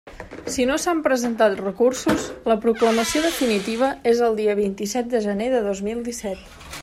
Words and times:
Si 0.53 0.61
no 0.69 0.77
s'han 0.83 1.01
presentat 1.07 1.57
recursos, 1.65 2.25
la 2.53 2.57
proclamació 2.63 3.23
definitiva 3.27 3.91
és 4.15 4.25
el 4.29 4.41
dia 4.41 4.57
vint-i-set 4.63 5.13
de 5.15 5.23
gener 5.29 5.53
de 5.57 5.61
dos 5.71 5.87
mil 5.91 6.05
disset. 6.09 6.55